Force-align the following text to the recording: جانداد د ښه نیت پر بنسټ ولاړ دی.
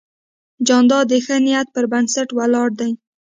جانداد 0.67 1.05
د 1.11 1.13
ښه 1.25 1.35
نیت 1.45 1.67
پر 1.75 1.85
بنسټ 1.91 2.27
ولاړ 2.33 2.69
دی. 2.79 2.91